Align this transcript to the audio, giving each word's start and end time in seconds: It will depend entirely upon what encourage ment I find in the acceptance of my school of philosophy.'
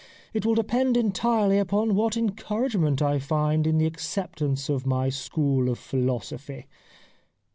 It 0.33 0.47
will 0.47 0.55
depend 0.55 0.97
entirely 0.97 1.59
upon 1.59 1.93
what 1.93 2.17
encourage 2.17 2.75
ment 2.75 3.03
I 3.03 3.19
find 3.19 3.67
in 3.67 3.77
the 3.77 3.85
acceptance 3.85 4.67
of 4.67 4.83
my 4.87 5.09
school 5.09 5.69
of 5.69 5.77
philosophy.' 5.77 6.65